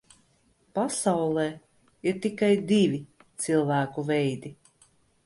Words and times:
Pasaulē 0.77 1.43
ir 2.11 2.17
tikai 2.23 2.49
divi 2.71 3.03
cilvēku 3.45 4.07
veidi. 4.09 4.53